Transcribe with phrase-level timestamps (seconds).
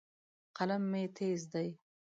[0.57, 1.69] قلم مې تیز دی.